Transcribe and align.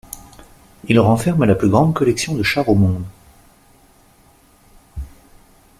Il 0.87 0.99
renferme 0.99 1.45
la 1.45 1.53
plus 1.53 1.69
grande 1.69 1.93
collection 1.93 2.33
de 2.33 2.41
chars 2.41 2.67
au 2.69 2.73
monde. 2.73 3.03